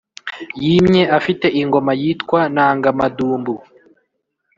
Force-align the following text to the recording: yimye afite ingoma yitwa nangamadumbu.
yimye 0.63 1.03
afite 1.17 1.47
ingoma 1.61 1.91
yitwa 2.01 2.39
nangamadumbu. 2.53 3.53